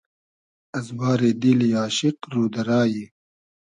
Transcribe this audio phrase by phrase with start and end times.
[0.77, 3.03] از باری دیلی آشیق رو دۂ رایی